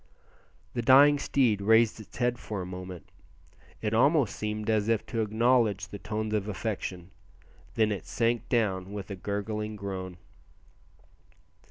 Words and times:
The 0.73 0.81
dying 0.81 1.19
steed 1.19 1.61
raised 1.61 1.99
its 1.99 2.17
head 2.17 2.39
for 2.39 2.59
a 2.59 2.65
moment, 2.65 3.07
it 3.83 3.93
almost 3.93 4.35
seemed 4.35 4.67
as 4.67 4.89
if 4.89 5.05
to 5.05 5.21
acknowledge 5.21 5.87
the 5.89 5.99
tones 5.99 6.33
of 6.33 6.47
affection, 6.47 7.11
then 7.75 7.91
it 7.91 8.07
sank 8.07 8.49
down 8.49 8.91
with 8.93 9.11
a 9.11 9.15
gurgling 9.15 9.75
groan. 9.75 10.17